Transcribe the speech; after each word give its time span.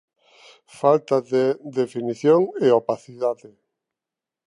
Falta 0.79 1.17
de 1.31 1.43
definición 1.79 2.41
e 2.65 2.67
opacidade. 2.81 3.49